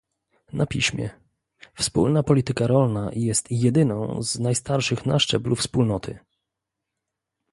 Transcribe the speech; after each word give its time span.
na 0.53 0.65
piśmie- 0.65 1.09
Wspólna 1.79 2.23
polityka 2.23 2.67
rolna 2.67 3.09
jest 3.13 3.51
jedyną 3.51 4.23
z 4.23 4.39
najstarszych 4.39 5.05
na 5.05 5.19
szczeblu 5.19 5.55
Wspólnoty 5.55 6.19